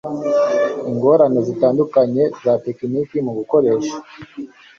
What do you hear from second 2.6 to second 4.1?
tekiniki mugukoresha